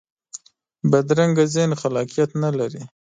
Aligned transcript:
بدرنګه 0.91 1.43
ذهن 1.53 1.71
خلاقیت 1.81 2.29
نه 2.43 2.49
لري 2.59 2.81